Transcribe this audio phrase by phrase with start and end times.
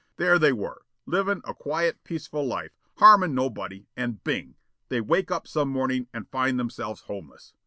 [0.17, 4.55] There they were, livin' a quiet, peaceful life, harmin' nobody, and bing!
[4.89, 7.53] they wake up some mornin' and find themselves homeless.